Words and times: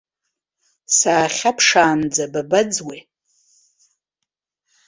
Саахьаԥшаанӡа 0.97 2.25
бабаӡуеи? 2.33 3.01